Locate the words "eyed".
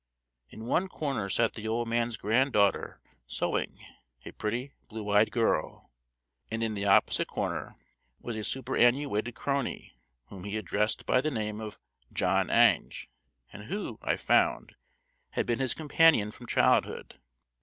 5.11-5.29